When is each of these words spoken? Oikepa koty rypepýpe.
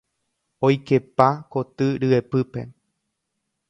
Oikepa 0.65 1.27
koty 1.51 1.85
rypepýpe. 2.01 2.61